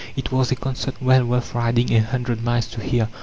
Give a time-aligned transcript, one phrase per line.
[0.15, 3.07] It was a concert well worth riding a hundred miles to hear."